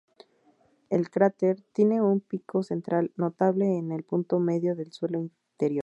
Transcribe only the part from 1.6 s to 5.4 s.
tiene un pico central notable en el punto medio del suelo